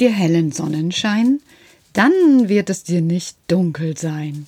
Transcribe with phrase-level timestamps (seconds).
[0.00, 1.40] dir hellen Sonnenschein,
[1.92, 4.46] dann wird es dir nicht dunkel sein.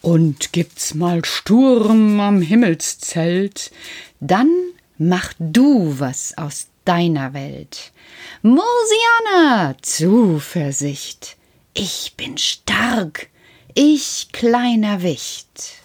[0.00, 3.70] Und gibt's mal Sturm am Himmelszelt,
[4.20, 4.50] dann
[4.98, 7.92] mach du was aus deiner Welt.
[8.42, 11.36] Mosiana, Zuversicht,
[11.74, 13.28] ich bin stark,
[13.74, 15.82] ich kleiner Wicht.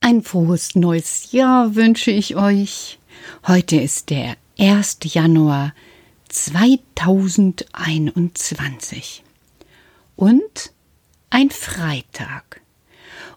[0.00, 2.98] Ein frohes neues Jahr wünsche ich euch.
[3.46, 4.98] Heute ist der 1.
[5.02, 5.74] Januar
[6.36, 9.24] 2021
[10.16, 10.72] und
[11.30, 12.60] ein Freitag.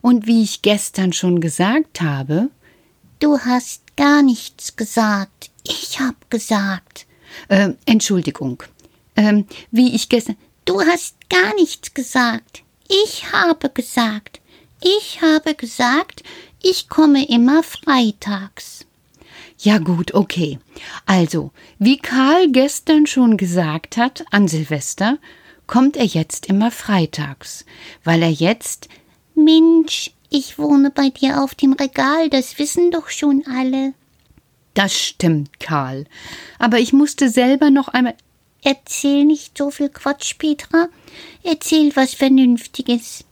[0.01, 2.49] Und wie ich gestern schon gesagt habe,
[3.19, 5.49] du hast gar nichts gesagt.
[5.63, 7.07] Ich hab gesagt.
[7.47, 8.63] Äh, Entschuldigung.
[9.15, 10.35] Ähm, wie ich gestern.
[10.65, 12.63] Du hast gar nichts gesagt.
[12.87, 14.41] Ich habe gesagt.
[14.81, 16.23] Ich habe gesagt,
[16.61, 18.85] ich komme immer freitags.
[19.61, 20.57] Ja gut, okay.
[21.05, 25.17] Also, wie Karl gestern schon gesagt hat, an Silvester
[25.67, 27.65] kommt er jetzt immer freitags,
[28.05, 28.87] weil er jetzt
[29.35, 33.93] Mensch, ich wohne bei dir auf dem Regal, das wissen doch schon alle.
[34.75, 36.05] Das stimmt, Karl.
[36.57, 38.15] Aber ich musste selber noch einmal
[38.63, 40.89] Erzähl nicht so viel Quatsch, Petra.
[41.43, 43.23] Erzähl was Vernünftiges.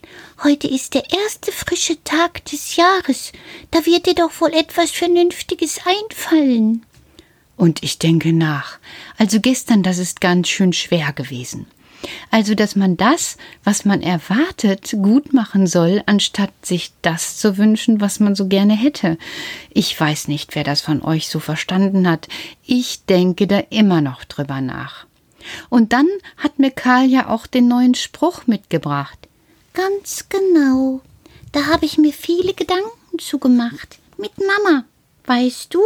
[0.43, 3.33] Heute ist der erste frische Tag des Jahres.
[3.71, 6.85] Da wird dir doch wohl etwas Vernünftiges einfallen.
[7.57, 8.79] Und ich denke nach.
[9.17, 11.67] Also gestern, das ist ganz schön schwer gewesen.
[12.29, 17.99] Also, dass man das, was man erwartet, gut machen soll, anstatt sich das zu wünschen,
[17.99, 19.17] was man so gerne hätte.
[19.71, 22.27] Ich weiß nicht, wer das von euch so verstanden hat.
[22.63, 25.06] Ich denke da immer noch drüber nach.
[25.69, 29.27] Und dann hat mir Karl ja auch den neuen Spruch mitgebracht.
[29.73, 31.01] Ganz genau.
[31.51, 33.99] Da habe ich mir viele Gedanken zugemacht.
[34.17, 34.83] Mit Mama.
[35.25, 35.81] Weißt du,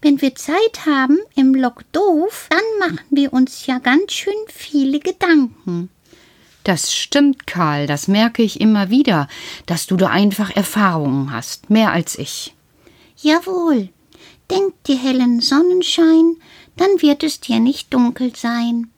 [0.00, 4.98] wenn wir Zeit haben im Lok doof, dann machen wir uns ja ganz schön viele
[4.98, 5.90] Gedanken.
[6.64, 9.28] Das stimmt, Karl, das merke ich immer wieder,
[9.66, 12.54] dass du da einfach Erfahrungen hast, mehr als ich.
[13.16, 13.88] Jawohl.
[14.50, 16.36] Denk dir hellen Sonnenschein,
[16.76, 18.91] dann wird es dir nicht dunkel sein.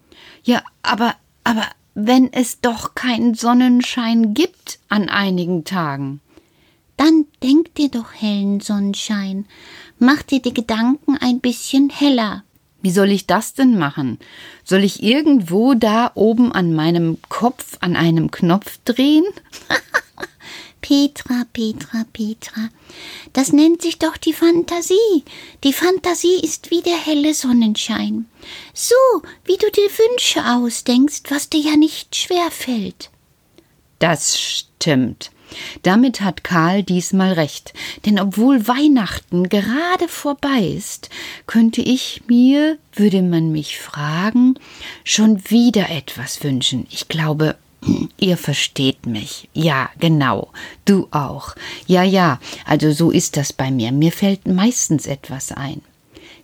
[0.44, 6.20] Ja, aber, aber wenn es doch keinen Sonnenschein gibt an einigen Tagen.
[6.96, 9.46] Dann denk dir doch hellen Sonnenschein.
[9.98, 12.44] Mach dir die Gedanken ein bisschen heller.
[12.82, 14.18] Wie soll ich das denn machen?
[14.62, 19.24] Soll ich irgendwo da oben an meinem Kopf an einem Knopf drehen?
[20.84, 22.68] Petra, Petra, Petra.
[23.32, 25.24] Das nennt sich doch die Fantasie.
[25.64, 28.26] Die Fantasie ist wie der helle Sonnenschein.
[28.74, 28.94] So,
[29.46, 33.08] wie du dir Wünsche ausdenkst, was dir ja nicht schwer fällt.
[33.98, 35.30] Das stimmt.
[35.84, 37.72] Damit hat Karl diesmal recht,
[38.04, 41.08] denn obwohl Weihnachten gerade vorbei ist,
[41.46, 44.58] könnte ich mir, würde man mich fragen,
[45.02, 46.86] schon wieder etwas wünschen.
[46.90, 47.56] Ich glaube,
[48.18, 49.48] Ihr versteht mich.
[49.52, 50.50] Ja, genau.
[50.84, 51.54] Du auch.
[51.86, 53.92] Ja, ja, also so ist das bei mir.
[53.92, 55.82] Mir fällt meistens etwas ein.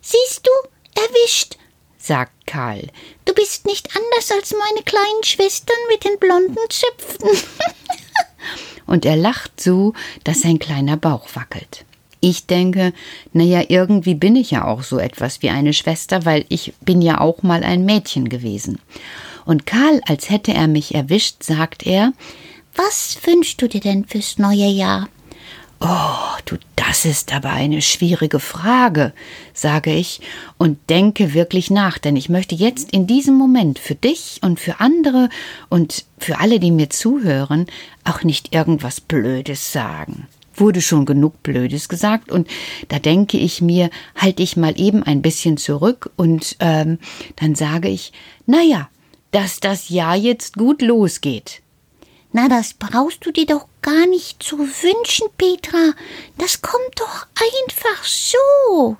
[0.02, 1.56] Siehst du, erwischt,
[1.98, 2.88] sagt Karl.
[3.24, 7.28] Du bist nicht anders als meine kleinen Schwestern mit den blonden Zöpfen.
[8.86, 11.84] Und er lacht so, dass sein kleiner Bauch wackelt.
[12.20, 12.92] Ich denke,
[13.32, 17.00] na ja, irgendwie bin ich ja auch so etwas wie eine Schwester, weil ich bin
[17.00, 18.78] ja auch mal ein Mädchen gewesen.
[19.44, 22.12] Und Karl, als hätte er mich erwischt, sagt er
[22.74, 25.08] Was wünschst du dir denn fürs neue Jahr?
[25.82, 29.14] Oh, du, das ist aber eine schwierige Frage,
[29.54, 30.20] sage ich
[30.58, 34.78] und denke wirklich nach, denn ich möchte jetzt in diesem Moment für dich und für
[34.80, 35.30] andere
[35.70, 37.64] und für alle, die mir zuhören,
[38.04, 40.26] auch nicht irgendwas Blödes sagen.
[40.54, 42.46] Wurde schon genug Blödes gesagt und
[42.88, 46.98] da denke ich mir, halte ich mal eben ein bisschen zurück und ähm,
[47.36, 48.12] dann sage ich,
[48.44, 48.90] na ja,
[49.30, 51.62] dass das Jahr jetzt gut losgeht.
[52.32, 55.92] Na, das brauchst du dir doch gar nicht zu wünschen, Petra.
[56.38, 58.96] Das kommt doch einfach so.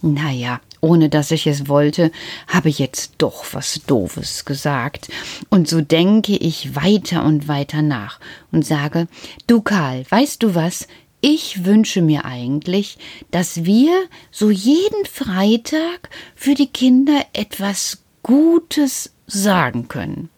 [0.00, 2.10] Na ja, ohne dass ich es wollte,
[2.48, 5.08] habe jetzt doch was Doofes gesagt.
[5.48, 8.18] Und so denke ich weiter und weiter nach
[8.50, 9.06] und sage,
[9.46, 10.88] du Karl, weißt du was?
[11.20, 12.98] Ich wünsche mir eigentlich,
[13.30, 13.92] dass wir
[14.32, 20.28] so jeden Freitag für die Kinder etwas Gutes sagen können.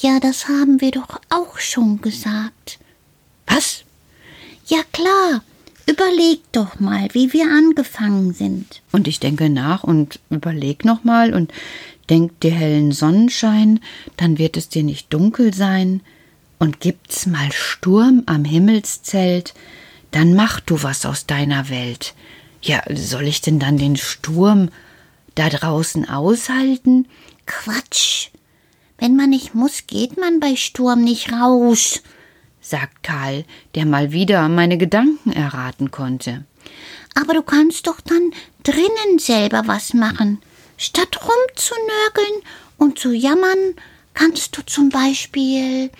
[0.00, 2.78] Ja, das haben wir doch auch schon gesagt.
[3.46, 3.84] Was?
[4.66, 5.42] Ja klar.
[5.86, 8.82] Überleg doch mal, wie wir angefangen sind.
[8.92, 11.50] Und ich denke nach und überleg noch mal und
[12.10, 13.80] denk dir hellen Sonnenschein,
[14.18, 16.02] dann wird es dir nicht dunkel sein.
[16.58, 19.54] Und gibt's mal Sturm am Himmelszelt,
[20.10, 22.14] dann mach du was aus deiner Welt.
[22.62, 24.70] Ja, soll ich denn dann den Sturm
[25.36, 27.06] da draußen aushalten?
[27.48, 28.28] Quatsch.
[28.98, 32.02] Wenn man nicht muss, geht man bei Sturm nicht raus,
[32.60, 36.44] sagt Karl, der mal wieder meine Gedanken erraten konnte.
[37.14, 40.40] Aber du kannst doch dann drinnen selber was machen.
[40.76, 42.42] Statt rumzunörgeln
[42.76, 43.74] und zu jammern,
[44.14, 45.90] kannst du zum Beispiel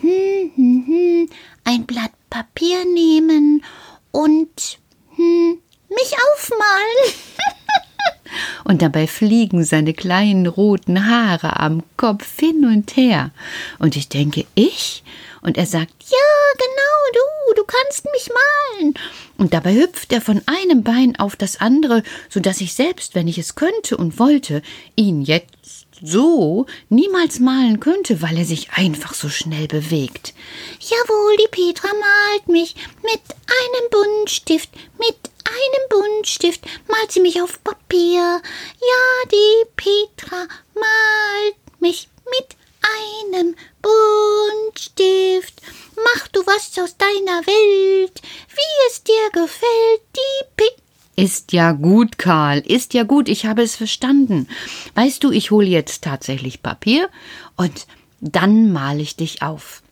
[0.00, 1.30] hm, hm, hm,
[1.64, 3.64] ein Blatt Papier nehmen
[4.10, 4.78] und
[5.16, 5.58] hm,
[5.88, 7.14] mich aufmalen.
[8.64, 13.30] und dabei fliegen seine kleinen roten Haare am Kopf hin und her.
[13.78, 15.02] Und ich denke, ich?
[15.42, 16.18] Und er sagt, ja,
[16.56, 18.94] genau, du, du kannst mich malen.
[19.36, 23.28] Und dabei hüpft er von einem Bein auf das andere, so dass ich selbst, wenn
[23.28, 24.62] ich es könnte und wollte,
[24.96, 30.34] ihn jetzt so niemals malen könnte, weil er sich einfach so schnell bewegt.
[30.80, 35.16] Jawohl, die Petra malt mich mit einem Buntstift, mit
[35.54, 38.20] einem Buntstift malt sie mich auf Papier.
[38.40, 42.56] Ja, die Petra malt mich mit
[43.30, 45.62] einem Buntstift.
[45.96, 48.20] Mach du was aus deiner Welt,
[48.50, 50.84] wie es dir gefällt, die Petra.
[51.16, 54.48] Ist ja gut, Karl, ist ja gut, ich habe es verstanden.
[54.94, 57.08] Weißt du, ich hole jetzt tatsächlich Papier
[57.56, 57.86] und
[58.20, 59.82] dann male ich dich auf.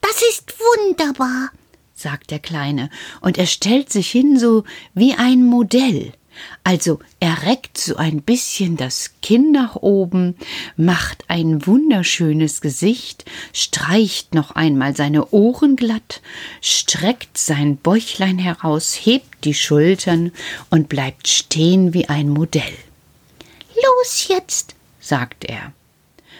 [0.00, 1.50] Das ist wunderbar,
[1.96, 2.90] sagt der Kleine,
[3.20, 4.64] und er stellt sich hin so
[4.94, 6.12] wie ein Modell.
[6.64, 10.36] Also er reckt so ein bisschen das Kinn nach oben,
[10.76, 16.20] macht ein wunderschönes Gesicht, streicht noch einmal seine Ohren glatt,
[16.60, 20.32] streckt sein Bäuchlein heraus, hebt die Schultern
[20.70, 22.74] und bleibt stehen wie ein Modell.
[23.74, 25.72] Los jetzt, sagt er.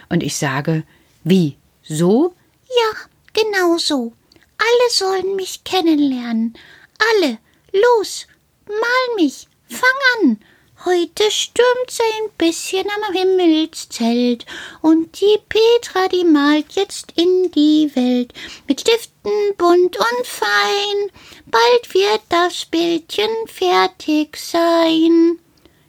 [0.08, 0.84] Und ich sage,
[1.24, 2.34] wie, so?
[2.68, 2.98] Ja,
[3.32, 4.12] genau so.
[4.58, 6.54] Alle sollen mich kennenlernen.
[6.98, 7.38] Alle.
[7.72, 8.26] Los,
[8.66, 9.48] mal mich.
[9.68, 10.38] Fang an.
[10.84, 14.46] Heute stürmt's ein bisschen am Himmelszelt
[14.82, 18.32] und die Petra, die malt jetzt in die Welt
[18.68, 21.10] mit Stiften bunt und fein.
[21.46, 25.38] Bald wird das Bildchen fertig sein.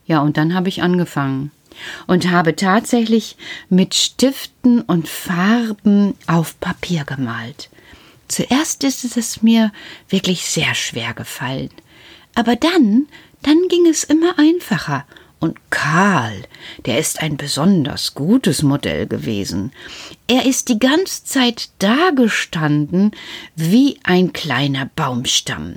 [0.06, 1.52] Ja, und dann habe ich angefangen
[2.08, 3.38] und habe tatsächlich
[3.70, 7.70] mit Stiften und Farben auf Papier gemalt.
[8.28, 9.72] Zuerst ist es mir
[10.10, 11.70] wirklich sehr schwer gefallen.
[12.36, 13.08] Aber dann,
[13.42, 15.06] dann ging es immer einfacher.
[15.40, 16.44] Und Karl,
[16.86, 19.72] der ist ein besonders gutes Modell gewesen.
[20.28, 23.12] Er ist die ganze Zeit dagestanden
[23.56, 25.76] wie ein kleiner Baumstamm,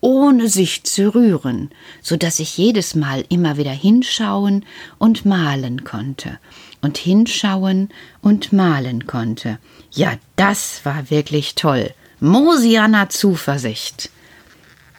[0.00, 1.70] ohne sich zu rühren,
[2.02, 4.66] so dass ich jedes Mal immer wieder hinschauen
[4.98, 6.38] und malen konnte
[6.80, 7.88] und hinschauen
[8.22, 9.58] und malen konnte.
[9.90, 11.92] Ja, das war wirklich toll.
[12.20, 14.10] Mosianer Zuversicht.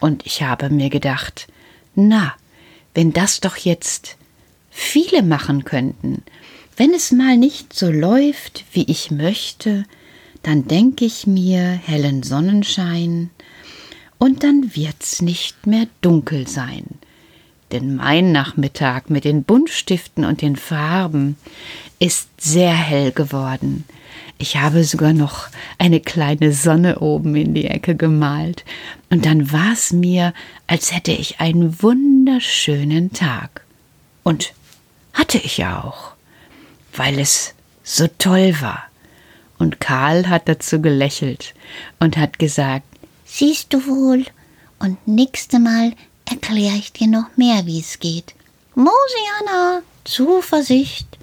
[0.00, 1.48] Und ich habe mir gedacht,
[1.94, 2.34] na,
[2.94, 4.16] wenn das doch jetzt
[4.70, 6.22] viele machen könnten,
[6.76, 9.84] wenn es mal nicht so läuft, wie ich möchte,
[10.42, 13.30] dann denke ich mir hellen Sonnenschein,
[14.20, 16.84] und dann wird's nicht mehr dunkel sein.
[17.72, 21.36] Denn mein Nachmittag mit den Buntstiften und den Farben
[21.98, 23.84] ist sehr hell geworden.
[24.38, 28.64] Ich habe sogar noch eine kleine Sonne oben in die Ecke gemalt,
[29.10, 30.32] und dann war es mir,
[30.66, 33.64] als hätte ich einen wunderschönen Tag.
[34.22, 34.54] Und
[35.12, 36.12] hatte ich ja auch,
[36.94, 38.84] weil es so toll war.
[39.58, 41.54] Und Karl hat dazu gelächelt
[41.98, 42.84] und hat gesagt,
[43.32, 44.24] Siehst du wohl,
[44.80, 45.92] und nächste Mal
[46.30, 48.34] erkläre ich dir noch mehr, wie es geht.
[48.74, 51.18] Mosiana, Zuversicht,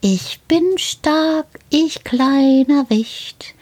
[0.00, 3.54] ich bin stark, ich kleiner Wicht.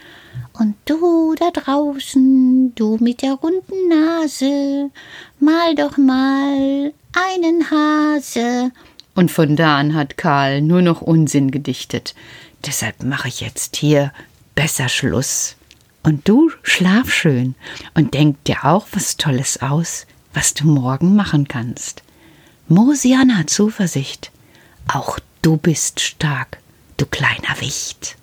[0.52, 4.90] Und du da draußen, du mit der runden Nase,
[5.38, 8.70] mal doch mal einen Hase.
[9.14, 12.14] Und von da an hat Karl nur noch Unsinn gedichtet.
[12.66, 14.12] Deshalb mache ich jetzt hier
[14.54, 15.56] besser Schluss.
[16.02, 17.54] Und du schlaf schön
[17.94, 22.02] und denk dir auch was Tolles aus, was du morgen machen kannst.
[22.68, 24.30] Mosiana Zuversicht.
[24.88, 26.58] Auch Du bist stark,
[26.98, 28.16] du kleiner Wicht.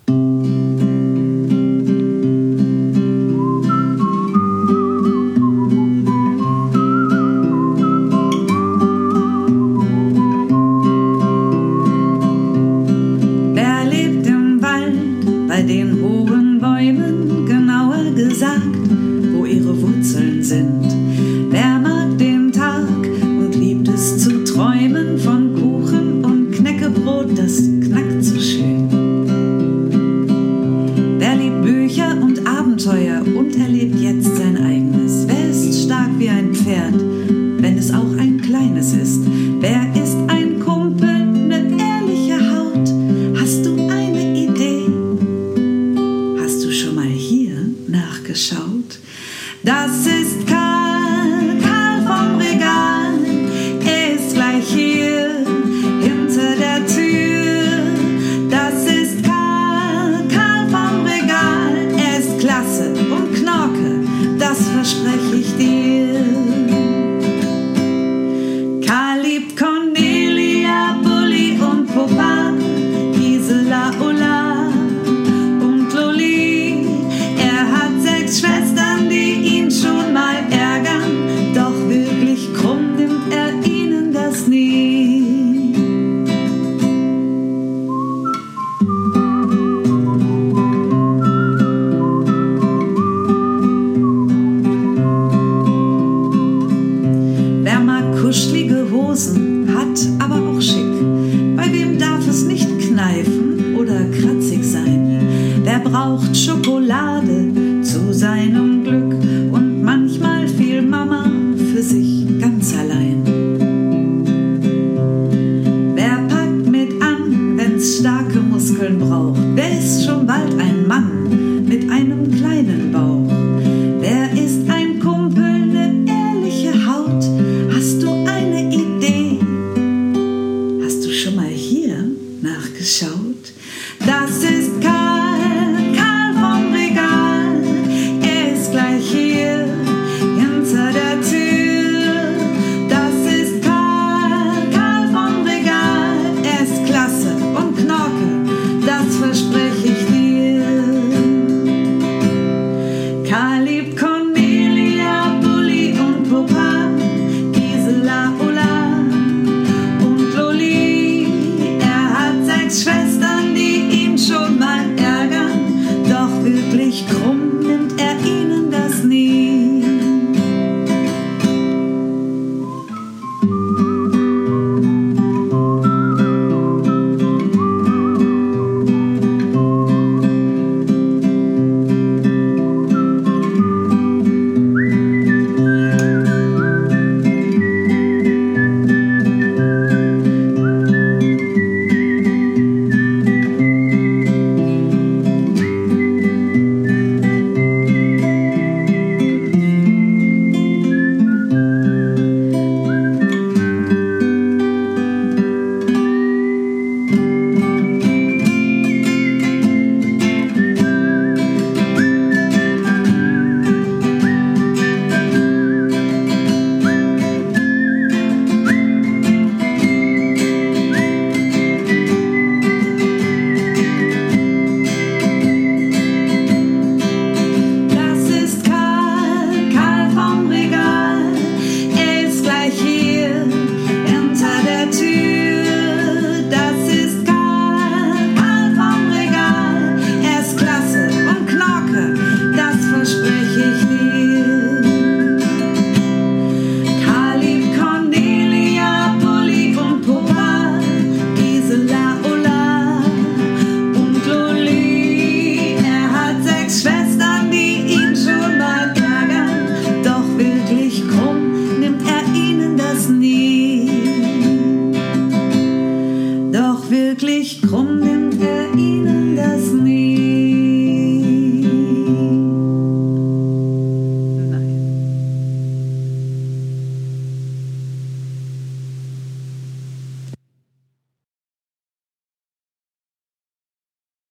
[98.28, 101.56] Duschelige Hosen, hat aber auch schick.
[101.56, 105.22] Bei wem darf es nicht kneifen oder kratzig sein?
[105.64, 109.07] Wer braucht Schokolade zu seinem Glück?